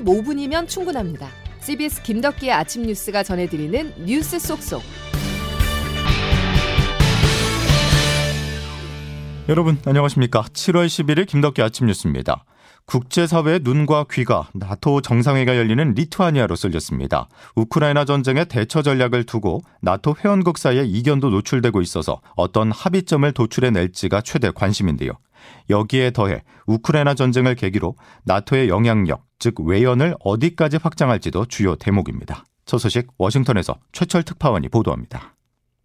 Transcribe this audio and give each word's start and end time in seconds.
15분이면 0.00 0.68
충분합니다. 0.68 1.28
CBS 1.60 2.02
김덕기의 2.02 2.52
아침 2.52 2.82
뉴스가 2.82 3.22
전해드리는 3.22 4.04
뉴스 4.04 4.38
속속. 4.38 4.82
여러분 9.48 9.78
안녕하십니까? 9.84 10.42
7월 10.42 10.86
11일 10.86 11.26
김덕기 11.26 11.62
아침 11.62 11.86
뉴스입니다. 11.86 12.44
국제사회의 12.86 13.60
눈과 13.62 14.06
귀가 14.12 14.48
나토 14.54 15.00
정상회가 15.00 15.56
열리는 15.56 15.94
리투아니아로 15.94 16.54
쏠렸습니다. 16.54 17.28
우크라이나 17.56 18.04
전쟁의 18.04 18.46
대처 18.46 18.82
전략을 18.82 19.24
두고 19.24 19.62
나토 19.82 20.16
회원국 20.24 20.58
사이에 20.58 20.84
이견도 20.84 21.30
노출되고 21.30 21.80
있어서 21.80 22.20
어떤 22.36 22.70
합의점을 22.70 23.30
도출해낼지가 23.32 24.20
최대 24.20 24.50
관심인데요. 24.52 25.12
여기에 25.68 26.12
더해 26.12 26.42
우크라이나 26.66 27.14
전쟁을 27.14 27.56
계기로 27.56 27.96
나토의 28.24 28.68
영향력, 28.68 29.25
즉 29.46 29.60
외연을 29.60 30.16
어디까지 30.24 30.78
확장할지도 30.82 31.46
주요 31.46 31.76
대목입니다. 31.76 32.44
첫 32.64 32.78
소식 32.78 33.06
워싱턴에서 33.16 33.76
최철 33.92 34.24
특파원이 34.24 34.68
보도합니다. 34.70 35.36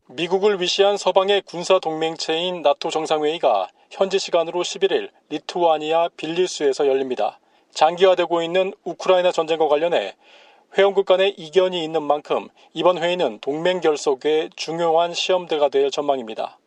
미국을 0.10 0.60
위시한 0.60 0.98
서방의 0.98 1.44
군사 1.46 1.78
동맹체인 1.78 2.64
나토 2.64 2.90
정상회의가 2.90 3.68
현지 3.92 4.18
시간으로 4.18 4.64
11일 4.64 5.12
리투아니아 5.30 6.10
빌리스에서 6.18 6.88
열립니다. 6.88 7.40
장기화되고 7.70 8.42
있는 8.42 8.74
우크라이나 8.84 9.32
전쟁과 9.32 9.68
관련해 9.68 10.16
회원국 10.76 11.06
간의 11.06 11.36
이견이 11.38 11.84
있는 11.84 12.02
만큼 12.02 12.48
이번 12.74 12.98
회의는 12.98 13.42
동맹 13.42 13.80
결속의 13.80 14.50
중요한 14.56 15.14
시험대가 15.14 15.70
될 15.70 15.92
전망입니다. 15.92 16.58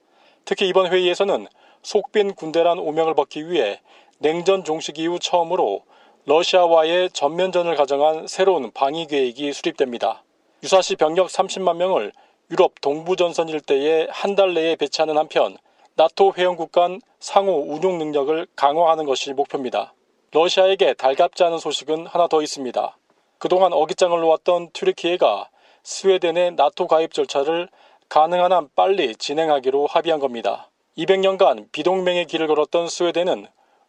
특히 0.45 0.69
이번 0.69 0.93
회의에서는 0.93 1.49
속빈 1.83 2.35
군대란 2.35 2.79
오명을 2.79 3.15
벗기 3.15 3.51
위해 3.51 3.81
냉전 4.21 4.63
종식 4.63 5.01
이후 5.01 5.19
처음으로 5.19 5.83
러시아와의 6.27 7.11
전면전을 7.11 7.77
가정한 7.77 8.27
새로운 8.27 8.71
방위 8.73 9.07
계획이 9.07 9.53
수립됩니다. 9.53 10.23
유사시 10.63 10.97
병력 10.97 11.27
30만 11.29 11.77
명을 11.77 12.13
유럽 12.51 12.81
동부전선 12.81 13.51
일대에 13.51 14.07
한 14.11 14.35
달 14.35 14.55
내에 14.55 14.77
배치하는 14.77 15.19
한편 15.19 15.59
나토 15.97 16.33
회원국 16.37 16.73
간 16.73 17.01
상호 17.21 17.53
운용 17.53 17.99
능력을 17.99 18.47
강화하는 18.57 19.05
것이 19.05 19.35
목표입니다. 19.35 19.93
러시아에게 20.33 20.95
달갑지 20.95 21.45
않은 21.45 21.59
소식은 21.59 22.07
하나 22.07 22.27
더 22.27 22.41
있습니다. 22.41 22.97
그동안 23.39 23.75
어깃장을 23.75 24.19
놓았던 24.19 24.71
튀르키예가 24.73 25.51
스웨덴의 25.83 26.55
나토 26.55 26.87
가입 26.87 27.13
절차를 27.13 27.69
가능한 28.09 28.51
한 28.51 28.69
빨리 28.75 29.15
진행하기로 29.15 29.87
합의한 29.89 30.21
겁니다. 30.21 30.71
200년간 30.97 31.71
비동맹의 31.71 32.27
길을 32.27 32.47
걸었던 32.47 32.89
스웨덴은 32.89 33.47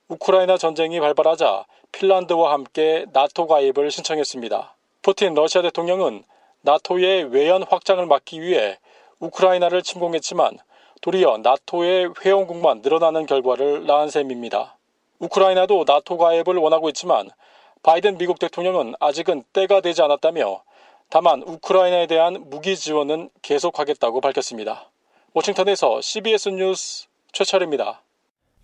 우크라이나 0.08 0.58
전쟁이 0.58 1.00
발발하자 1.00 1.66
핀란드와 1.92 2.54
함께 2.54 3.06
나토 3.12 3.48
가입을 3.48 3.90
신청했습니다. 3.90 4.76
푸틴 5.02 5.34
러시아 5.34 5.64
대통령은 5.64 6.24
나토의 6.62 7.32
외연 7.32 7.64
확장을 7.64 8.06
막기 8.06 8.40
위해 8.42 8.78
우크라이나를 9.20 9.82
침공했지만 9.82 10.60
도리어 11.02 11.40
나토의 11.40 12.14
회원국만 12.24 12.82
늘어나는 12.82 13.26
결과를 13.26 13.88
낳은 13.88 14.10
셈입니다. 14.10 14.78
우크라이나도 15.20 15.86
나토 15.88 16.18
가입을 16.18 16.58
원하고 16.58 16.90
있지만 16.90 17.30
바이든 17.82 18.20
미국 18.20 18.38
대통령은 18.38 18.94
아직은 19.00 19.44
때가 19.54 19.82
되지 19.82 20.04
않았다며 20.04 20.62
다만 21.10 21.42
우크라이나에 21.42 22.06
대한 22.06 22.44
무기 22.50 22.76
지원은 22.76 23.30
계속하겠다고 23.42 24.22
밝혔습니다. 24.22 24.90
워싱턴에서 25.34 26.02
CBS 26.02 26.50
뉴스 26.50 27.08
최철입니다. 27.32 28.05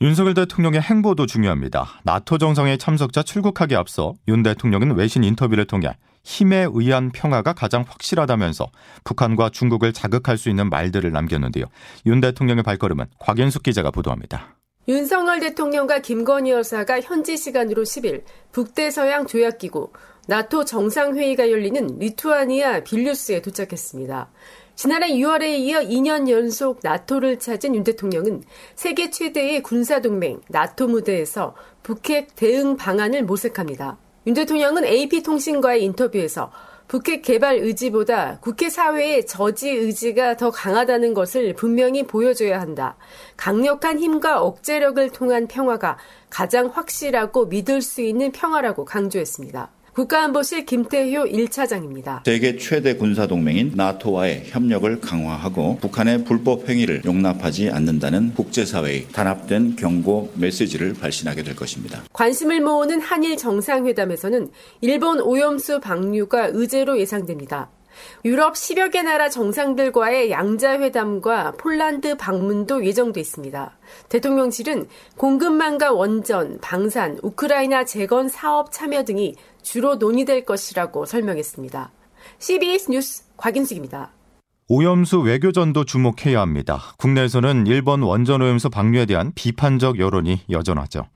윤석열 0.02 0.33
대통령의 0.33 0.81
행보도 0.81 1.27
중요합니다. 1.27 2.02
나토 2.03 2.39
정상회 2.39 2.77
참석자 2.77 3.21
출국하기 3.21 3.75
앞서 3.75 4.16
윤 4.27 4.41
대통령은 4.41 4.95
외신 4.95 5.23
인터뷰를 5.23 5.66
통해 5.66 5.95
힘에 6.23 6.66
의한 6.73 7.11
평화가 7.11 7.53
가장 7.53 7.85
확실하다면서 7.88 8.67
북한과 9.03 9.50
중국을 9.50 9.94
자극할 9.94 10.40
수 10.40 10.50
있는 10.50 10.72
말들을 10.72 11.11
남겼는데요. 11.11 11.66
윤 12.07 12.19
대통령의 12.19 12.63
발걸음은 12.63 13.06
곽연숙 13.19 13.61
기자가 13.61 13.91
보도합니다. 13.91 14.56
윤석열 14.88 15.40
대통령과 15.40 16.00
김건희 16.00 16.50
여사가 16.50 17.01
현지 17.01 17.38
시간으로 17.38 17.84
10일 17.84 18.23
북대서양 18.51 19.28
조약기구 19.28 19.91
나토 20.28 20.66
정상회의가 20.66 21.50
열리는 21.50 21.98
리투아니아 21.98 22.84
빌뉴스에 22.84 23.42
도착했습니다. 23.42 24.30
지난해 24.76 25.09
6월에 25.09 25.59
이어 25.59 25.80
2년 25.80 26.30
연속 26.30 26.80
나토를 26.82 27.40
찾은 27.40 27.76
윤 27.76 27.84
대통령은 27.84 28.44
세계 28.76 29.09
최대의 29.09 29.64
군사동맹 29.64 30.42
나토 30.48 30.88
무대에서 30.88 31.56
북핵 31.84 32.36
대응 32.36 32.78
방안을 32.78 33.24
모색합니다. 33.24 33.98
윤 34.28 34.34
대통령은 34.36 34.86
AP통신과의 34.86 35.84
인터뷰에서 35.84 36.52
북핵 36.88 37.22
개발 37.22 37.56
의지보다 37.56 38.40
국회 38.42 38.70
사회의 38.70 39.26
저지 39.26 39.70
의지가 39.70 40.36
더 40.36 40.52
강하다는 40.52 41.14
것을 41.14 41.53
분명히 41.53 42.03
보여줘야 42.03 42.59
한다. 42.59 42.98
강력한 43.38 43.98
힘과 43.98 44.42
억제력을 44.42 45.09
통한 45.12 45.48
평화가 45.48 45.98
가장 46.30 46.68
확실하고 46.68 47.46
믿을 47.46 47.82
수 47.82 48.02
있는 48.02 48.32
평화라고 48.32 48.86
강조했습니다. 48.86 49.72
국가안보실 49.94 50.66
김태효 50.66 51.25
1차장입니다. 51.25 52.24
세계 52.25 52.56
최대 52.57 52.96
군사동맹인 52.96 53.74
나토와의 53.75 54.44
협력을 54.46 55.02
강화하고 55.02 55.79
북한의 55.81 56.24
불법 56.24 56.69
행위를 56.69 57.02
용납하지 57.03 57.69
않는다는 57.69 58.34
국제사회의 58.34 59.07
단합된 59.09 59.75
경고 59.75 60.31
메시지를 60.35 60.94
발신하게 60.94 61.44
될 61.44 61.57
것입니다. 61.57 62.03
관심을 62.13 62.62
모으는 62.62 63.02
한일 63.02 63.35
정상회담에서는 63.35 64.50
일본 64.79 65.19
오염수 65.19 65.81
방류가 65.81 66.52
의제로 66.53 66.97
예상됩니다. 66.97 67.69
유럽 68.25 68.53
10여 68.53 68.91
개 68.91 69.01
나라 69.01 69.29
정상들과의 69.29 70.31
양자회담과 70.31 71.53
폴란드 71.57 72.17
방문도 72.17 72.85
예정돼 72.85 73.19
있습니다. 73.19 73.78
대통령실은 74.09 74.88
공급망과 75.17 75.91
원전, 75.91 76.59
방산, 76.59 77.19
우크라이나 77.22 77.85
재건 77.85 78.29
사업 78.29 78.72
참여 78.72 79.03
등이 79.03 79.35
주로 79.61 79.95
논의될 79.95 80.45
것이라고 80.45 81.06
설명했습니다. 81.06 81.91
CBS 82.40 82.91
뉴스 82.91 83.23
곽인숙입니다. 83.38 84.11
오염수 84.74 85.20
외교전도 85.20 85.84
주목해야 85.84 86.40
합니다. 86.40 86.82
국내에서는 86.98 87.68
일본 87.68 88.04
원전 88.04 88.42
오염수 88.42 88.70
방류에 88.70 89.06
대한 89.06 89.34
비판적 89.36 90.00
여론이 90.00 90.44
여전하죠. 90.50 91.08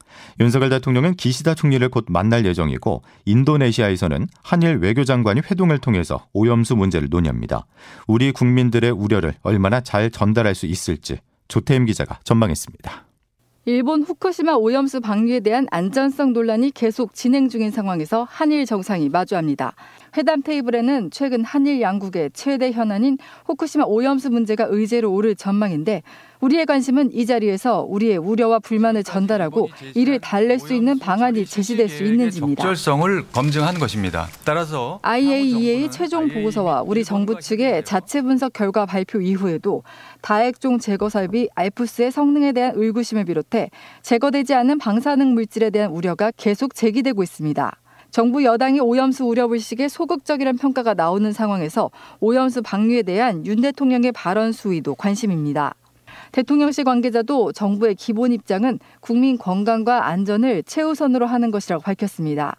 윤석열 0.42 0.70
대통령은 0.72 1.14
기시다 1.14 1.54
총리를 1.54 1.88
곧 1.88 2.04
만날 2.10 2.46
예정이고 2.46 3.04
인도네시아에서는 3.24 4.28
한일 4.44 4.80
외교장관이 4.80 5.40
회동을 5.50 5.78
통해서 5.78 6.28
오염수 6.34 6.76
문제를 6.76 7.08
논의합니다. 7.10 7.66
우리 8.08 8.34
국민들의 8.34 8.92
우려를 8.92 9.36
얼마나 9.42 9.80
잘 9.80 10.12
전달할 10.12 10.54
수 10.54 10.66
있을지 10.66 11.20
조태임 11.48 11.86
기자가 11.86 12.20
전망했습니다. 12.26 13.05
일본 13.68 14.04
후쿠시마 14.04 14.54
오염수 14.54 15.02
방류에 15.02 15.40
대한 15.40 15.66
안전성 15.72 16.34
논란이 16.34 16.70
계속 16.70 17.16
진행 17.16 17.50
중인 17.50 17.72
상황에서 17.72 18.28
한일 18.30 18.68
정상이 18.68 19.10
마주합니다. 19.10 19.74
회담 20.16 20.44
테이블에는 20.44 21.10
최근 21.10 21.44
한일 21.44 21.82
양국의 21.82 22.30
최대 22.36 22.72
현안인 22.72 23.18
후쿠시마 23.46 23.86
오염수 23.86 24.30
문제가 24.30 24.68
의제로 24.70 25.12
오를 25.12 25.36
전망인데 25.36 26.04
우리의 26.46 26.68
관심은 26.68 27.10
이 27.12 27.26
자리에서 27.26 27.86
우리의 27.90 28.18
우려와 28.18 28.60
불만을 28.60 29.04
전달하고 29.04 29.70
이를 29.96 30.20
달랠 30.20 30.60
수 30.60 30.76
있는 30.76 31.00
방안이 31.00 31.44
제시될 31.46 31.90
수 31.90 32.04
있는지입니다. 32.04 32.62
적절성을 32.62 33.30
검증한 33.32 33.80
것입니다. 33.80 34.28
따라서 34.44 35.00
IAEA 35.02 35.90
최종 35.90 36.28
보고서와 36.30 36.84
우리 36.84 37.04
정부 37.04 37.40
측의 37.40 37.84
자체 37.84 38.22
분석 38.22 38.54
결과 38.54 38.86
발표 38.86 39.22
이후에도 39.22 39.82
다액종 40.22 40.78
제거 40.78 41.10
설비 41.10 41.50
알프스의 41.56 42.12
성능에 42.12 42.52
대한 42.52 42.74
의구심을 42.76 43.26
비롯해 43.26 43.72
제거되지 44.04 44.54
않은 44.54 44.78
방사능 44.78 45.34
물질에 45.34 45.72
대한 45.72 45.90
우려가 45.90 46.32
계속 46.38 46.76
제기되고 46.76 47.24
있습니다. 47.24 47.76
정부 48.12 48.44
여당이 48.44 48.80
오염수 48.82 49.26
우려 49.26 49.48
불식에 49.48 49.88
소극적이라는 49.88 50.60
평가가 50.60 50.94
나오는 50.94 51.34
상황에서 51.34 51.90
오염수 52.20 52.62
방류에 52.62 53.02
대한 53.02 53.46
윤 53.48 53.62
대통령의 53.62 54.12
발언 54.12 54.52
수위도 54.52 54.94
관심입니다. 54.94 55.74
대통령실 56.36 56.84
관계자도 56.84 57.54
정부의 57.54 57.96
기본 57.96 58.34
입장은 58.34 58.80
국민 59.00 59.38
건강과 59.38 60.08
안전을 60.08 60.64
최우선으로 60.64 61.26
하는 61.26 61.50
것이라고 61.50 61.82
밝혔습니다. 61.82 62.58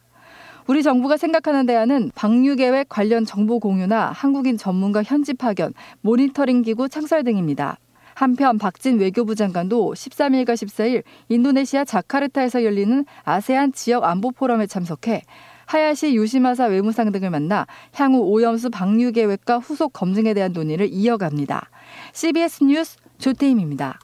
우리 0.66 0.82
정부가 0.82 1.18
생각하는 1.18 1.66
대안은 1.66 2.10
방류 2.14 2.56
계획 2.56 2.88
관련 2.88 3.26
정보 3.26 3.60
공유나 3.60 4.12
한국인 4.12 4.56
전문가 4.56 5.02
현지 5.02 5.34
파견, 5.34 5.74
모니터링 6.00 6.62
기구 6.62 6.88
창설 6.88 7.22
등입니다. 7.22 7.76
한편 8.14 8.56
박진 8.56 8.98
외교부 8.98 9.34
장관도 9.34 9.92
13일과 9.92 10.54
14일 10.54 11.02
인도네시아 11.28 11.84
자카르타에서 11.84 12.64
열리는 12.64 13.04
아세안 13.24 13.74
지역 13.74 14.04
안보 14.04 14.30
포럼에 14.30 14.66
참석해 14.66 15.20
하야시 15.66 16.14
유시마사 16.14 16.64
외무상 16.64 17.12
등을 17.12 17.28
만나 17.28 17.66
향후 17.92 18.20
오염수 18.20 18.70
방류 18.70 19.12
계획과 19.12 19.58
후속 19.58 19.92
검증에 19.92 20.32
대한 20.32 20.52
논의를 20.54 20.88
이어갑니다. 20.90 21.68
CBS 22.14 22.64
뉴스 22.64 22.96
조태임입니다. 23.18 23.98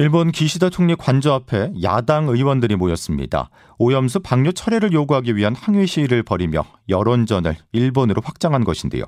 일본 0.00 0.30
기시다 0.30 0.70
총리 0.70 0.94
관저 0.94 1.32
앞에 1.32 1.72
야당 1.82 2.28
의원들이 2.28 2.76
모였습니다. 2.76 3.50
오염수 3.78 4.20
방류 4.20 4.52
철회를 4.52 4.92
요구하기 4.92 5.34
위한 5.34 5.56
항의 5.56 5.88
시위를 5.88 6.22
벌이며 6.22 6.64
여론전을 6.88 7.56
일본으로 7.72 8.22
확장한 8.24 8.62
것인데요. 8.62 9.02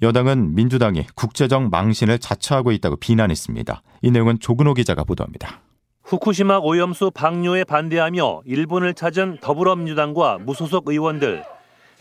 여당은 0.00 0.54
민주당이 0.54 1.08
국제적 1.14 1.68
망신을 1.68 2.20
자처하고 2.20 2.72
있다고 2.72 2.96
비난했습니다. 2.96 3.82
이 4.00 4.10
내용은 4.10 4.38
조근호 4.40 4.72
기자가 4.72 5.04
보도합니다. 5.04 5.60
후쿠시마 6.04 6.60
오염수 6.62 7.10
방류에 7.10 7.64
반대하며 7.64 8.40
일본을 8.46 8.94
찾은 8.94 9.38
더불어민주당과 9.42 10.38
무소속 10.38 10.88
의원들 10.88 11.44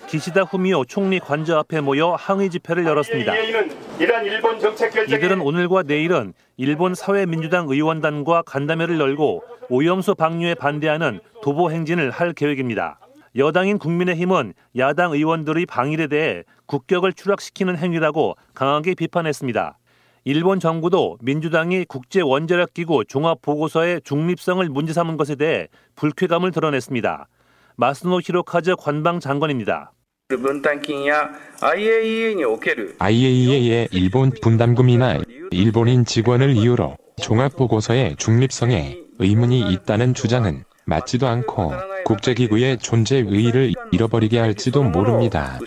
기시다 0.09 0.41
후미오 0.41 0.85
총리 0.85 1.19
관저 1.19 1.59
앞에 1.59 1.81
모여 1.81 2.13
항의 2.13 2.49
집회를 2.49 2.83
열었습니다. 2.83 3.31
이들은 5.07 5.39
오늘과 5.39 5.83
내일은 5.83 6.33
일본 6.57 6.95
사회민주당 6.95 7.67
의원단과 7.69 8.41
간담회를 8.41 8.99
열고 8.99 9.43
오염수 9.69 10.15
방류에 10.15 10.55
반대하는 10.55 11.19
도보 11.43 11.69
행진을 11.69 12.09
할 12.09 12.33
계획입니다. 12.33 12.99
여당인 13.35 13.77
국민의힘은 13.77 14.53
야당 14.77 15.11
의원들의 15.11 15.67
방일에 15.67 16.07
대해 16.07 16.43
국격을 16.65 17.13
추락시키는 17.13 17.77
행위라고 17.77 18.35
강하게 18.55 18.95
비판했습니다. 18.95 19.77
일본 20.23 20.59
정부도 20.59 21.19
민주당이 21.21 21.85
국제 21.85 22.21
원자력 22.21 22.73
기구 22.73 23.05
종합 23.05 23.43
보고서의 23.43 24.01
중립성을 24.03 24.67
문제 24.69 24.91
삼은 24.91 25.17
것에 25.17 25.35
대해 25.35 25.67
불쾌감을 25.95 26.51
드러냈습니다. 26.51 27.27
마스노 27.75 28.21
히로카즈 28.21 28.75
관방 28.77 29.19
장관입니다. 29.19 29.91
IAEA의 32.99 33.87
일본 33.91 34.31
분담금이나 34.39 35.21
일본인 35.49 36.05
직원을 36.05 36.51
이유로 36.55 36.97
종합보고서의 37.19 38.15
중립성에 38.17 38.97
의문이 39.17 39.71
있다는 39.71 40.13
주장은 40.13 40.65
맞지도 40.85 41.27
않고 41.27 41.73
국제기구의 42.05 42.77
존재 42.77 43.17
의의를 43.17 43.73
잃어버리게 43.91 44.37
할지도 44.37 44.83
모릅니다. 44.83 45.57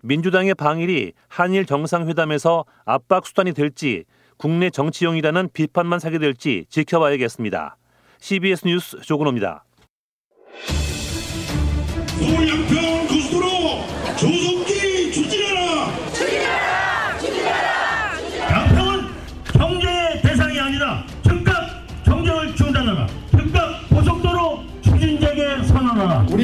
민주당의 0.00 0.54
방일이 0.54 1.12
한일 1.28 1.66
정상회담에서 1.66 2.64
압박 2.86 3.26
수단이 3.26 3.52
될지 3.52 4.04
국내 4.38 4.70
정치용이라는 4.70 5.50
비판만 5.52 5.98
사게 5.98 6.18
될지 6.18 6.64
지켜봐야겠습니다. 6.70 7.76
CBS 8.20 8.66
뉴스 8.66 9.00
조근호입니다. 9.02 9.64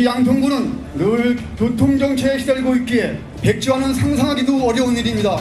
우리 0.01 0.07
양평군은 0.07 0.79
늘 0.95 1.37
교통정체에 1.59 2.39
시달리고 2.39 2.75
있기에 2.77 3.21
백지화는 3.43 3.93
상상하기도 3.93 4.67
어려운 4.67 4.97
일입니다. 4.97 5.37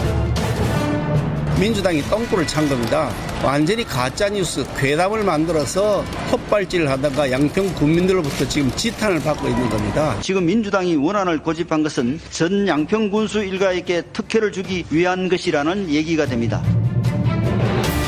민주당이 1.57 2.01
똥볼을 2.10 2.45
찬 2.45 2.67
겁니다. 2.67 3.09
완전히 3.41 3.85
가짜뉴스, 3.85 4.65
괴담을 4.77 5.23
만들어서 5.23 6.01
헛발질을 6.29 6.89
하다가 6.89 7.31
양평 7.31 7.73
군민들로부터 7.75 8.45
지금 8.50 8.69
지탄을 8.75 9.21
받고 9.21 9.47
있는 9.47 9.69
겁니다. 9.69 10.19
지금 10.19 10.45
민주당이 10.45 10.97
원안을 10.97 11.41
고집한 11.41 11.81
것은 11.81 12.19
전 12.29 12.67
양평 12.67 13.11
군수 13.11 13.41
일가에게 13.41 14.01
특혜를 14.11 14.51
주기 14.51 14.83
위한 14.89 15.29
것이라는 15.29 15.89
얘기가 15.89 16.25
됩니다. 16.25 16.61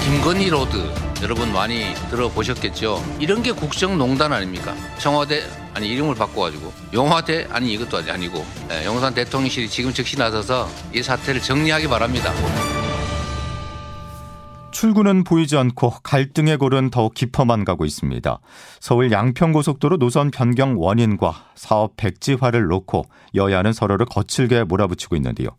김건희 0.04 0.50
road 0.50 1.11
여러분 1.22 1.54
많이 1.54 1.94
들어보셨겠죠? 2.10 3.00
이런 3.20 3.44
게 3.44 3.52
국정농단 3.52 4.34
아닙니까? 4.34 4.74
청와대 4.98 5.44
아니 5.74 5.90
이름을 5.90 6.16
바꿔가지고 6.16 6.74
용화대 6.94 7.48
아니 7.52 7.74
이것도 7.74 8.12
아니고 8.12 8.44
네, 8.68 8.86
용산 8.86 9.14
대통령실이 9.14 9.70
지금 9.70 9.94
즉시 9.94 10.18
나서서 10.18 10.68
이 10.94 11.04
사태를 11.04 11.40
정리하기 11.40 11.88
바랍니다. 11.88 12.34
출구는 14.72 15.24
보이지 15.26 15.58
않고 15.58 15.92
갈등의 16.02 16.58
골은 16.58 16.90
더욱 16.90 17.14
깊어만 17.14 17.66
가고 17.66 17.86
있습니다. 17.86 18.40
서울 18.80 19.12
양평고속도로 19.12 19.98
노선 19.98 20.32
변경 20.32 20.82
원인과 20.82 21.52
사업 21.54 21.98
백지화를 21.98 22.66
놓고 22.66 23.06
여야는 23.36 23.74
서로를 23.74 24.08
거칠게 24.08 24.64
몰아붙이고 24.64 25.16
있는데요. 25.18 25.50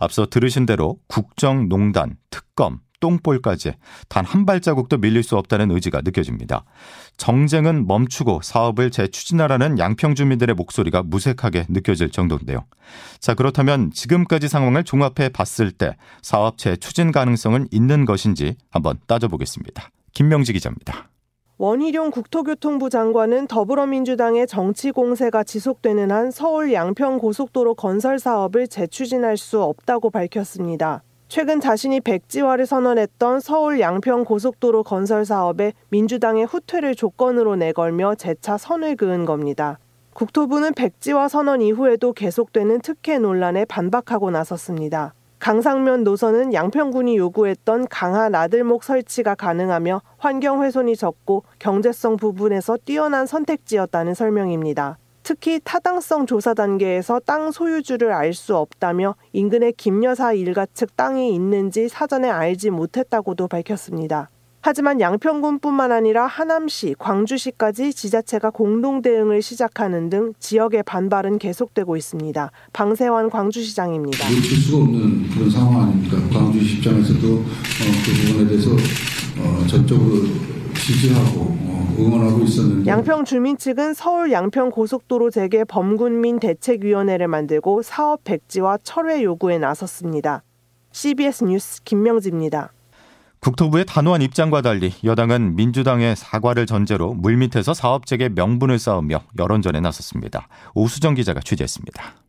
앞서 0.00 0.26
들으신 0.26 0.66
대로 0.66 0.96
국정농단, 1.06 2.16
특검, 2.30 2.80
똥볼까지 3.02 3.72
단 4.08 4.22
한 4.32 4.46
발자국도 4.46 4.96
밀릴 4.96 5.22
수 5.22 5.36
없다는 5.36 5.70
의지가 5.72 6.00
느껴집니다. 6.02 6.64
정쟁은 7.18 7.86
멈추고 7.86 8.40
사업을 8.42 8.90
재추진하라는 8.90 9.78
양평 9.78 10.14
주민들의 10.14 10.54
목소리가 10.54 11.02
무색하게 11.02 11.66
느껴질 11.68 12.10
정도인데요. 12.10 12.64
자, 13.20 13.34
그렇다면 13.34 13.90
지금까지 13.90 14.48
상황을 14.48 14.84
종합해 14.84 15.28
봤을 15.34 15.70
때 15.70 15.96
사업 16.22 16.56
재추진 16.56 17.12
가능성은 17.12 17.68
있는 17.70 18.06
것인지 18.06 18.56
한번 18.70 18.98
따져보겠습니다. 19.06 19.90
김명지 20.14 20.54
기자입니다. 20.54 21.10
원희룡 21.58 22.10
국토교통부 22.10 22.88
장관은 22.88 23.46
더불어민주당의 23.46 24.46
정치 24.46 24.90
공세가 24.90 25.44
지속되는 25.44 26.10
한 26.10 26.30
서울 26.30 26.72
양평 26.72 27.18
고속도로 27.18 27.74
건설 27.74 28.18
사업을 28.18 28.66
재추진할 28.66 29.36
수 29.36 29.62
없다고 29.62 30.10
밝혔습니다. 30.10 31.02
최근 31.34 31.60
자신이 31.60 32.00
백지화를 32.00 32.66
선언했던 32.66 33.40
서울 33.40 33.80
양평 33.80 34.26
고속도로 34.26 34.82
건설 34.82 35.24
사업에 35.24 35.72
민주당의 35.88 36.44
후퇴를 36.44 36.94
조건으로 36.94 37.56
내걸며 37.56 38.16
재차 38.16 38.58
선을 38.58 38.96
그은 38.96 39.24
겁니다. 39.24 39.78
국토부는 40.12 40.74
백지화 40.74 41.28
선언 41.28 41.62
이후에도 41.62 42.12
계속되는 42.12 42.82
특혜 42.82 43.18
논란에 43.18 43.64
반박하고 43.64 44.30
나섰습니다. 44.30 45.14
강상면 45.38 46.04
노선은 46.04 46.52
양평군이 46.52 47.16
요구했던 47.16 47.86
강화 47.88 48.28
나들목 48.28 48.84
설치가 48.84 49.34
가능하며 49.34 50.02
환경 50.18 50.62
훼손이 50.62 50.96
적고 50.96 51.44
경제성 51.58 52.18
부분에서 52.18 52.76
뛰어난 52.84 53.24
선택지였다는 53.24 54.12
설명입니다. 54.12 54.98
특히 55.22 55.60
타당성 55.62 56.26
조사 56.26 56.54
단계에서 56.54 57.20
땅 57.24 57.52
소유주를 57.52 58.12
알 58.12 58.32
수 58.32 58.56
없다며 58.56 59.14
인근의 59.32 59.74
김 59.76 60.02
여사 60.04 60.32
일가 60.32 60.66
측 60.72 60.96
땅이 60.96 61.34
있는지 61.34 61.88
사전에 61.88 62.30
알지 62.30 62.70
못했다고도 62.70 63.46
밝혔습니다. 63.46 64.30
하지만 64.62 65.00
양평군뿐만 65.00 65.90
아니라 65.90 66.26
하남시, 66.26 66.94
광주시까지 66.98 67.92
지자체가 67.92 68.50
공동 68.50 69.02
대응을 69.02 69.42
시작하는 69.42 70.08
등 70.08 70.32
지역의 70.38 70.84
반발은 70.84 71.38
계속되고 71.38 71.96
있습니다. 71.96 72.50
방세환 72.72 73.28
광주시장입니다. 73.28 74.24
멈출 74.30 74.56
수가 74.56 74.78
없는 74.84 75.28
그런 75.30 75.50
상황 75.50 75.82
아닙니까? 75.82 76.16
광주시 76.32 76.76
입장에서도 76.78 77.26
어, 77.34 77.42
그 77.42 78.28
부분에 78.28 78.48
대해서 78.48 78.70
어, 78.70 79.66
전적으로 79.66 80.22
지지하고 80.82 81.40
어, 81.40 81.96
응원하고 81.98 82.42
있었는데 82.42 82.90
양평 82.90 83.24
주민 83.24 83.56
측은 83.56 83.94
서울 83.94 84.32
양평 84.32 84.70
고속도로 84.70 85.30
재개 85.30 85.64
범군민 85.64 86.40
대책위원회를 86.40 87.28
만들고 87.28 87.82
사업 87.82 88.24
백지와 88.24 88.78
철회 88.82 89.22
요구에 89.22 89.58
나섰습니다. 89.58 90.42
CBS 90.92 91.44
뉴스 91.44 91.82
김명지입니다. 91.84 92.72
국토부의 93.40 93.86
단호한 93.86 94.22
입장과 94.22 94.62
달리 94.62 94.92
여당은 95.02 95.56
민주당의 95.56 96.14
사과를 96.14 96.66
전제로 96.66 97.14
물밑에서 97.14 97.74
사업 97.74 98.06
재개 98.06 98.28
명분을 98.28 98.78
쌓으며 98.78 99.22
여론전에 99.38 99.80
나섰습니다. 99.80 100.48
오수정 100.74 101.14
기자가 101.14 101.40
취재했습니다. 101.40 102.22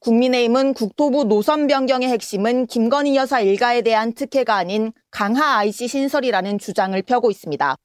국민의힘은 0.00 0.74
국토부 0.74 1.24
노선 1.24 1.66
변경의 1.66 2.08
핵심은 2.08 2.66
김건희 2.66 3.16
여사 3.16 3.40
일가에 3.40 3.82
대한 3.82 4.12
특혜가 4.12 4.56
아닌 4.56 4.92
강하 5.10 5.56
IC 5.56 5.88
신설이라는 5.88 6.58
주장을 6.58 7.00
펴고 7.02 7.30
있습니다. 7.30 7.76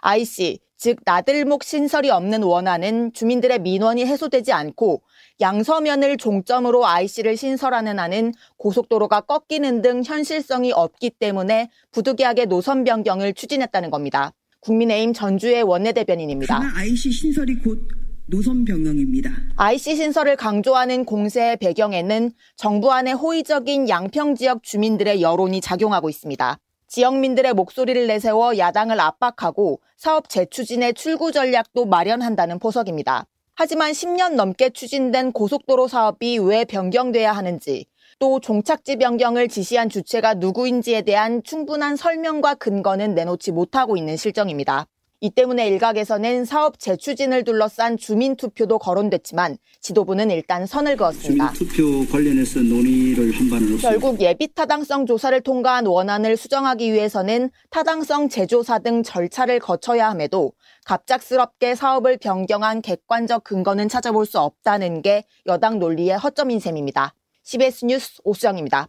IC, 0.00 0.58
즉 0.76 0.98
나들목 1.04 1.64
신설이 1.64 2.08
없는 2.10 2.42
원안은 2.44 3.12
주민들의 3.12 3.60
민원이 3.60 4.06
해소되지 4.06 4.52
않고 4.52 5.02
양서면을 5.40 6.16
종점으로 6.16 6.86
IC를 6.86 7.36
신설하는 7.36 7.98
한은 7.98 8.32
고속도로가 8.58 9.22
꺾이는 9.22 9.82
등 9.82 10.02
현실성이 10.04 10.72
없기 10.72 11.10
때문에 11.10 11.68
부득이하게 11.90 12.46
노선 12.46 12.84
변경을 12.84 13.34
추진했다는 13.34 13.90
겁니다. 13.90 14.32
국민의힘 14.60 15.12
전주의 15.12 15.62
원내대변인입니다. 15.62 16.60
IC 16.76 17.10
신설이 17.10 17.56
곧 17.56 17.88
노선 18.26 18.64
변경입니다. 18.64 19.30
IC 19.56 19.96
신설을 19.96 20.36
강조하는 20.36 21.04
공세의 21.04 21.56
배경에는 21.56 22.30
정부 22.56 22.92
안의 22.92 23.14
호의적인 23.14 23.88
양평 23.88 24.34
지역 24.34 24.62
주민들의 24.62 25.22
여론이 25.22 25.60
작용하고 25.60 26.10
있습니다. 26.10 26.58
지역민들의 26.88 27.52
목소리를 27.52 28.06
내세워 28.06 28.56
야당을 28.56 28.98
압박하고 28.98 29.80
사업 29.96 30.28
재추진의 30.28 30.94
출구 30.94 31.32
전략도 31.32 31.84
마련한다는 31.84 32.58
포석입니다. 32.58 33.26
하지만 33.54 33.92
10년 33.92 34.34
넘게 34.34 34.70
추진된 34.70 35.32
고속도로 35.32 35.88
사업이 35.88 36.38
왜 36.38 36.64
변경돼야 36.64 37.32
하는지, 37.32 37.86
또 38.18 38.40
종착지 38.40 38.96
변경을 38.96 39.48
지시한 39.48 39.88
주체가 39.88 40.34
누구인지에 40.34 41.02
대한 41.02 41.42
충분한 41.42 41.96
설명과 41.96 42.54
근거는 42.54 43.14
내놓지 43.14 43.52
못하고 43.52 43.96
있는 43.96 44.16
실정입니다. 44.16 44.86
이 45.20 45.30
때문에 45.30 45.66
일각에서는 45.66 46.44
사업 46.44 46.78
재추진을 46.78 47.42
둘러싼 47.42 47.96
주민 47.96 48.36
투표도 48.36 48.78
거론됐지만 48.78 49.58
지도부는 49.80 50.30
일단 50.30 50.64
선을 50.64 50.96
그었습니다. 50.96 51.52
주민 51.52 51.68
투표 51.68 52.12
관련해서 52.12 52.60
논의를 52.60 53.32
한 53.32 53.50
바는 53.50 53.74
없습니다. 53.74 53.90
결국 53.90 54.20
예비 54.20 54.46
타당성 54.54 55.06
조사를 55.06 55.40
통과한 55.40 55.86
원안을 55.86 56.36
수정하기 56.36 56.92
위해서는 56.92 57.50
타당성 57.70 58.28
재조사 58.28 58.78
등 58.78 59.02
절차를 59.02 59.58
거쳐야 59.58 60.08
함에도 60.08 60.52
갑작스럽게 60.84 61.74
사업을 61.74 62.18
변경한 62.18 62.80
객관적 62.80 63.42
근거는 63.42 63.88
찾아볼 63.88 64.24
수 64.24 64.38
없다는 64.38 65.02
게 65.02 65.24
여당 65.46 65.80
논리의 65.80 66.16
허점인 66.16 66.60
셈입니다. 66.60 67.12
CBS 67.42 67.86
뉴스 67.86 68.20
오수정입니다. 68.22 68.88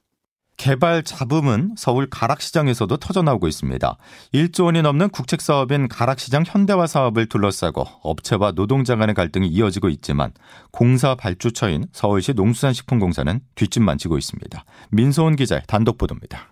개발 0.59 1.03
잡음은 1.03 1.75
서울 1.77 2.09
가락시장에서도 2.09 2.97
터져나오고 2.97 3.47
있습니다. 3.47 3.97
1조 4.33 4.65
원이 4.65 4.81
넘는 4.81 5.09
국책 5.09 5.39
사업인 5.39 5.87
가락시장 5.87 6.43
현대화 6.45 6.85
사업을 6.85 7.29
둘러싸고 7.29 7.85
업체와 8.03 8.51
노동자 8.51 8.97
간의 8.97 9.15
갈등이 9.15 9.47
이어지고 9.47 9.87
있지만 9.87 10.33
공사 10.71 11.15
발주처인 11.15 11.85
서울시 11.93 12.33
농수산식품공사는 12.33 13.39
뒷짐만 13.55 13.97
지고 13.97 14.17
있습니다. 14.17 14.65
민소은 14.91 15.37
기자의 15.37 15.61
단독 15.65 15.97
보도입니다. 15.97 16.49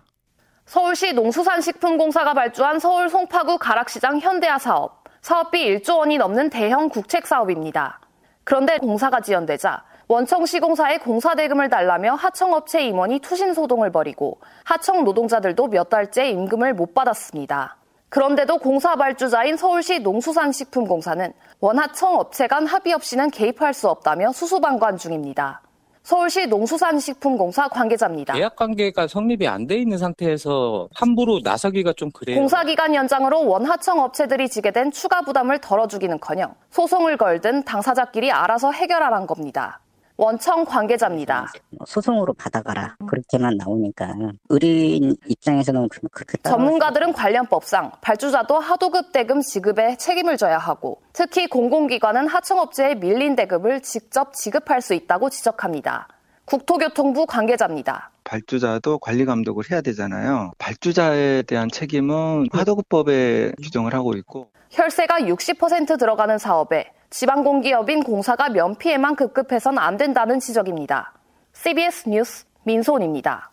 서울시 0.64 1.12
농수산식품공사가 1.12 2.32
발주한 2.32 2.78
서울 2.78 3.10
송파구 3.10 3.58
가락시장 3.58 4.20
현대화 4.20 4.58
사업. 4.58 5.04
사업비 5.20 5.62
1조 5.66 5.98
원이 5.98 6.16
넘는 6.16 6.48
대형 6.48 6.88
국책 6.88 7.26
사업입니다. 7.26 8.00
그런데 8.44 8.78
공사가 8.78 9.20
지연되자 9.20 9.84
원청시공사에 10.08 10.98
공사대금을 10.98 11.68
달라며 11.68 12.14
하청업체 12.14 12.82
임원이 12.86 13.18
투신 13.18 13.52
소동을 13.52 13.92
벌이고 13.92 14.38
하청 14.64 15.04
노동자들도 15.04 15.66
몇 15.68 15.90
달째 15.90 16.30
임금을 16.30 16.72
못 16.74 16.94
받았습니다. 16.94 17.76
그런데도 18.08 18.56
공사 18.56 18.96
발주자인 18.96 19.58
서울시 19.58 19.98
농수산식품공사는 19.98 21.30
원하청 21.60 22.18
업체 22.18 22.46
간 22.46 22.66
합의 22.66 22.94
없이는 22.94 23.30
개입할 23.30 23.74
수 23.74 23.90
없다며 23.90 24.32
수수방관 24.32 24.96
중입니다. 24.96 25.60
서울시 26.04 26.46
농수산식품공사 26.46 27.68
관계자입니다. 27.68 28.32
계약 28.32 28.56
관계가 28.56 29.08
성립이 29.08 29.46
안 29.46 29.66
돼 29.66 29.76
있는 29.76 29.98
상태에서 29.98 30.88
함부로 30.94 31.40
나서기가 31.44 31.92
좀 31.92 32.10
그래요. 32.12 32.38
공사 32.38 32.64
기간 32.64 32.94
연장으로 32.94 33.46
원하청 33.46 33.98
업체들이 33.98 34.48
지게 34.48 34.70
된 34.70 34.90
추가 34.90 35.20
부담을 35.20 35.58
덜어주기는커녕 35.60 36.54
소송을 36.70 37.18
걸든 37.18 37.64
당사자끼리 37.64 38.32
알아서 38.32 38.72
해결하란 38.72 39.26
겁니다. 39.26 39.80
원청 40.18 40.64
관계자입니다. 40.64 41.46
소송으로 41.86 42.34
받아가라 42.34 42.96
그렇게만 43.08 43.56
나오니까 43.56 44.12
의뢰인 44.48 45.16
입장에서는 45.28 45.88
그렇게 46.10 46.36
전문가들은 46.42 47.12
관련법상 47.12 47.92
발주자도 48.00 48.58
하도급 48.58 49.12
대금 49.12 49.40
지급에 49.40 49.96
책임을 49.96 50.36
져야 50.36 50.58
하고 50.58 51.00
특히 51.12 51.46
공공기관은 51.46 52.26
하청업체에 52.26 52.96
밀린 52.96 53.36
대금을 53.36 53.80
직접 53.80 54.34
지급할 54.34 54.82
수 54.82 54.92
있다고 54.92 55.30
지적합니다. 55.30 56.08
국토교통부 56.46 57.26
관계자입니다. 57.26 58.10
발주자도 58.24 58.98
관리 58.98 59.24
감독을 59.24 59.70
해야 59.70 59.80
되잖아요. 59.82 60.50
발주자에 60.58 61.42
대한 61.42 61.70
책임은 61.70 62.48
하도급법에 62.50 63.52
규정을 63.62 63.94
하고 63.94 64.14
있고 64.14 64.50
혈세가 64.70 65.20
60% 65.20 65.96
들어가는 65.96 66.38
사업에 66.38 66.90
지방공기업인 67.10 68.02
공사가 68.02 68.48
면피해만 68.48 69.16
급급해선 69.16 69.78
안 69.78 69.96
된다는 69.96 70.40
지적입니다. 70.40 71.14
CBS 71.54 72.08
뉴스 72.08 72.44
민소은입니다. 72.64 73.52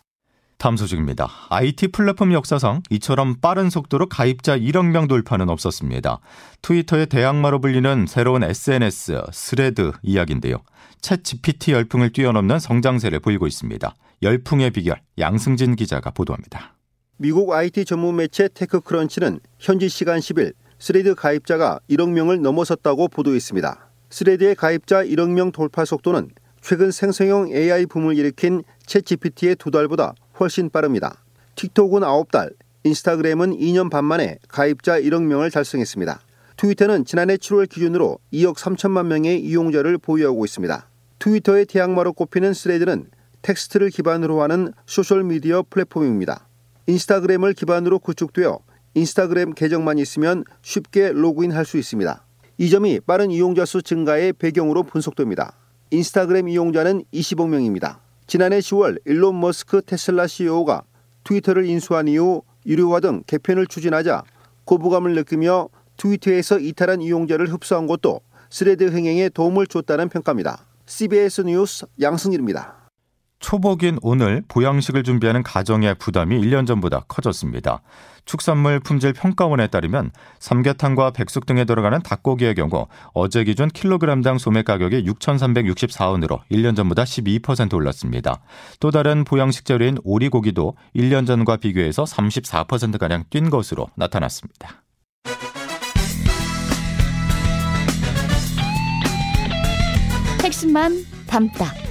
다음 0.58 0.78
소식입니다. 0.78 1.30
IT 1.50 1.90
플랫폼 1.90 2.34
역사상 2.34 2.82
이처럼 2.90 3.36
빠른 3.42 3.70
속도로 3.70 4.08
가입자 4.08 4.58
1억 4.58 4.88
명 4.88 5.08
돌파는 5.08 5.50
없었습니다. 5.50 6.20
트위터의 6.62 7.08
대항마로 7.08 7.60
불리는 7.60 8.06
새로운 8.08 8.44
SNS 8.44 9.22
스레드 9.32 9.92
이야기인데요. 10.02 10.58
챗 11.02 11.24
GPT 11.24 11.74
열풍을 11.74 12.12
뛰어넘는 12.12 12.60
성장세를 12.60 13.20
보이고 13.20 13.48
있습니다. 13.48 13.96
열풍의 14.22 14.72
비결 14.72 15.02
양승진 15.20 15.76
기자가 15.76 16.10
보도합니다. 16.12 16.74
미국 17.18 17.52
IT 17.52 17.86
전문 17.86 18.18
매체 18.18 18.48
테크크런치는 18.48 19.40
현지 19.60 19.88
시간 19.88 20.20
10일 20.20 20.54
스레드 20.78 21.16
가입자가 21.16 21.80
1억 21.90 22.10
명을 22.12 22.42
넘어섰다고 22.42 23.08
보도했습니다. 23.08 23.90
스레드의 24.10 24.56
가입자 24.56 25.04
1억 25.06 25.32
명 25.32 25.52
돌파 25.52 25.86
속도는 25.86 26.30
최근 26.62 26.92
생성형 26.92 27.50
AI 27.50 27.86
붐을 27.86 28.18
일으킨 28.18 28.64
챗GPT의 28.86 29.58
두 29.58 29.72
달보다 29.72 30.14
훨씬 30.40 30.70
빠릅니다. 30.70 31.24
틱톡은 31.56 32.02
9달, 32.02 32.54
인스타그램은 32.84 33.58
2년 33.58 33.90
반 33.90 34.04
만에 34.06 34.38
가입자 34.48 35.00
1억 35.00 35.24
명을 35.24 35.50
달성했습니다. 35.50 36.20
트위터는 36.58 37.06
지난해 37.06 37.38
7월 37.38 37.70
기준으로 37.70 38.20
2억 38.34 38.58
3천만 38.58 39.08
명의 39.08 39.40
이용자를 39.42 39.98
보유하고 39.98 40.46
있습니다. 40.46 40.90
트위터의 41.20 41.66
대항마로 41.66 42.14
꼽히는 42.14 42.54
스레드는 42.54 43.10
텍스트를 43.42 43.90
기반으로 43.90 44.42
하는 44.42 44.74
소셜미디어 44.86 45.66
플랫폼입니다. 45.70 46.48
인스타그램을 46.88 47.54
기반으로 47.54 48.00
구축되어 48.00 48.60
인스타그램 48.96 49.54
계정만 49.54 49.98
있으면 50.00 50.46
쉽게 50.62 51.12
로그인할 51.12 51.66
수 51.66 51.78
있습니다. 51.78 52.26
이 52.58 52.70
점이 52.70 53.02
빠른 53.02 53.30
이용자 53.30 53.66
수 53.66 53.82
증가의 53.82 54.32
배경으로 54.34 54.84
분석됩니다. 54.84 55.58
인스타그램 55.92 56.48
이용자는 56.48 57.04
20억 57.14 57.50
명입니다. 57.50 58.00
지난해 58.26 58.60
10월 58.60 58.98
일론 59.06 59.40
머스크 59.40 59.82
테슬라 59.82 60.28
CEO가 60.28 60.84
트위터를 61.26 61.66
인수한 61.66 62.08
이후 62.08 62.44
유료화 62.66 63.02
등 63.02 63.22
개편을 63.28 63.68
추진하자 63.68 64.24
거부감을 64.64 65.14
느끼며 65.16 65.68
트위터에서 65.98 66.60
이탈한 66.60 67.02
이용자를 67.02 67.52
흡수한 67.52 67.88
것도 67.88 68.22
스레드 68.50 68.86
흥행에 68.86 69.30
도움을 69.30 69.68
줬다는 69.68 70.08
평가입니다. 70.08 70.66
CBS 70.86 71.42
뉴스 71.42 71.86
양승일입니다. 72.00 72.85
초복인 73.40 74.00
오늘 74.02 74.44
보양식을 74.48 75.04
준비하는 75.04 75.44
가정의 75.44 75.96
부담이 75.96 76.40
1년 76.40 76.66
전보다 76.66 77.02
커졌습니다. 77.08 77.82
축산물 78.26 78.80
품질 78.80 79.14
평가원에 79.14 79.68
따르면 79.68 80.12
삼계탕과 80.40 81.12
백숙 81.12 81.46
등에 81.46 81.64
들어가는 81.66 82.02
닭고기의 82.02 82.56
경우 82.56 82.88
어제 83.14 83.44
기준 83.44 83.70
킬로그램당 83.70 84.40
소매 84.40 84.64
가격이 84.64 85.04
6,364원으로 85.04 86.42
1년 86.52 86.76
전보다 86.76 87.04
12% 87.04 87.74
올랐습니다. 87.76 88.42
또 88.80 88.90
다른 88.90 89.24
보양식 89.24 89.66
재료인 89.66 89.98
오리고기도 90.04 90.76
1년 90.96 91.28
전과 91.28 91.58
비교해서 91.58 92.04
34%가량 92.04 93.26
뛴 93.30 93.50
것으로 93.50 93.90
나타났습니다. 93.96 94.82
핵심만 100.44 100.94
담다. 101.28 101.85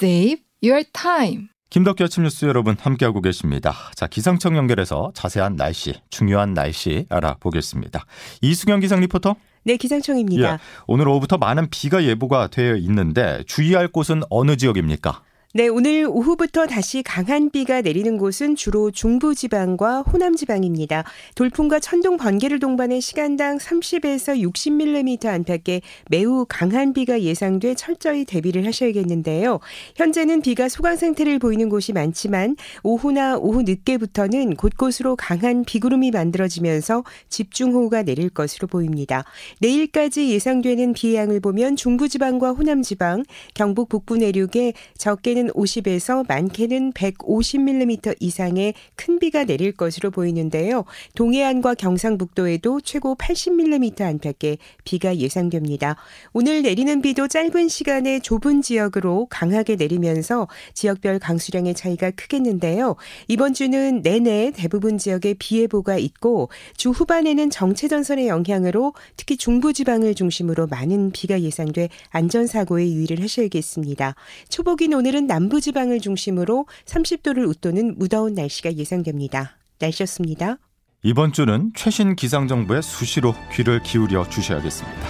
Save 0.00 0.44
your 0.62 0.84
time. 0.92 1.48
김덕기 1.70 2.04
아침 2.04 2.22
뉴스 2.22 2.44
여러분 2.44 2.76
함께하고 2.78 3.20
계십니다. 3.20 3.74
자, 3.96 4.06
기상청 4.06 4.56
연결해서 4.56 5.10
자세한 5.12 5.56
날씨, 5.56 5.92
중요한 6.08 6.54
날씨 6.54 7.06
알아보겠습니다. 7.10 8.06
이수경 8.40 8.78
기상 8.78 9.00
리포터. 9.00 9.34
네, 9.64 9.76
기상청입니다. 9.76 10.52
예, 10.52 10.58
오늘 10.86 11.08
오후부터 11.08 11.36
많은 11.36 11.68
비가 11.68 12.04
예보가 12.04 12.46
되어 12.46 12.76
있는데 12.76 13.42
주의할 13.48 13.88
곳은 13.88 14.22
어느 14.30 14.56
지역입니까? 14.56 15.22
네, 15.58 15.66
오늘 15.66 16.06
오후부터 16.08 16.66
다시 16.66 17.02
강한 17.02 17.50
비가 17.50 17.80
내리는 17.80 18.16
곳은 18.16 18.54
주로 18.54 18.92
중부 18.92 19.34
지방과 19.34 20.02
호남 20.02 20.36
지방입니다. 20.36 21.02
돌풍과 21.34 21.80
천둥 21.80 22.16
번개를 22.16 22.60
동반해 22.60 23.00
시간당 23.00 23.58
30에서 23.58 24.40
60mm 24.40 25.26
안팎의 25.26 25.82
매우 26.10 26.46
강한 26.48 26.92
비가 26.92 27.20
예상돼 27.20 27.74
철저히 27.74 28.24
대비를 28.24 28.64
하셔야겠는데요. 28.66 29.58
현재는 29.96 30.42
비가 30.42 30.68
소강 30.68 30.94
상태를 30.94 31.40
보이는 31.40 31.68
곳이 31.68 31.92
많지만 31.92 32.54
오후나 32.84 33.36
오후 33.36 33.62
늦게부터는 33.62 34.54
곳곳으로 34.54 35.16
강한 35.16 35.64
비구름이 35.64 36.12
만들어지면서 36.12 37.02
집중호우가 37.30 38.04
내릴 38.04 38.30
것으로 38.30 38.68
보입니다. 38.68 39.24
내일까지 39.58 40.28
예상되는 40.30 40.92
비의 40.92 41.16
양을 41.16 41.40
보면 41.40 41.74
중부 41.74 42.08
지방과 42.08 42.52
호남 42.52 42.82
지방, 42.82 43.24
경북 43.54 43.88
북부 43.88 44.18
내륙에 44.18 44.72
적게는 44.96 45.47
적게는 45.48 45.52
50에서 45.54 46.26
많게는 46.28 46.92
150mm 46.92 48.16
이상의 48.20 48.74
큰 48.96 49.18
비가 49.18 49.44
내릴 49.44 49.72
것으로 49.72 50.10
보이는데요. 50.10 50.84
동해안과 51.14 51.74
경상북도에도 51.74 52.80
최고 52.82 53.14
80mm 53.16 54.02
안팎의 54.02 54.58
비가 54.84 55.16
예상됩니다. 55.16 55.96
오늘 56.32 56.62
내리는 56.62 57.00
비도 57.00 57.28
짧은 57.28 57.68
시간에 57.68 58.20
좁은 58.20 58.62
지역으로 58.62 59.26
강하게 59.30 59.76
내리면서 59.76 60.48
지역별 60.74 61.18
강수량의 61.18 61.74
차이가 61.74 62.10
크겠는데요. 62.10 62.96
이번 63.26 63.54
주는 63.54 64.02
내내 64.02 64.52
대부분 64.54 64.98
지역에 64.98 65.34
비 65.38 65.62
예보가 65.62 65.96
있고 65.98 66.50
주 66.76 66.90
후반에는 66.90 67.50
정체 67.50 67.88
전선의 67.88 68.28
영향으로 68.28 68.92
특히 69.16 69.36
중부 69.36 69.72
지방을 69.72 70.14
중심으로 70.14 70.66
많은 70.66 71.10
비가 71.12 71.40
예상돼 71.40 71.88
안전 72.10 72.46
사고에 72.46 72.88
유의를 72.88 73.22
하셔야겠습니다. 73.22 74.14
초복인 74.48 74.94
오늘은 74.94 75.26
남부지방을 75.28 76.00
중심으로 76.00 76.66
30도를 76.86 77.48
웃도는 77.48 77.98
무더운 77.98 78.34
날씨가 78.34 78.74
예상됩니다. 78.74 79.56
날씨였습니다. 79.78 80.58
이번 81.04 81.32
주는 81.32 81.70
최신 81.76 82.16
기상정보에 82.16 82.82
수시로 82.82 83.34
귀를 83.52 83.80
기울여 83.82 84.28
주셔야겠습니다. 84.28 85.00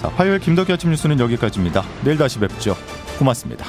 자, 0.00 0.08
화요일 0.08 0.40
김덕기 0.40 0.72
아침 0.72 0.90
뉴스는 0.90 1.20
여기까지입니다. 1.20 1.84
내일 2.04 2.18
다시 2.18 2.40
뵙죠. 2.40 2.74
고맙습니다. 3.18 3.64